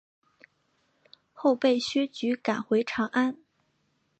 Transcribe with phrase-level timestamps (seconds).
[1.31, 3.37] 后被薛举赶回长安。